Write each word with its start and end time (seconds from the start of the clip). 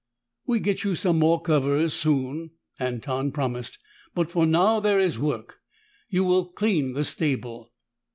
"We 0.47 0.59
get 0.59 0.83
you 0.83 0.95
some 0.95 1.19
more 1.19 1.39
covers 1.39 1.93
soon," 1.93 2.49
Anton 2.79 3.31
promised. 3.31 3.77
"But 4.15 4.31
for 4.31 4.47
now 4.47 4.79
there 4.79 4.99
is 4.99 5.19
work. 5.19 5.59
You 6.09 6.23
will 6.23 6.45
clean 6.45 6.93
the 6.93 7.03
stable." 7.03 7.71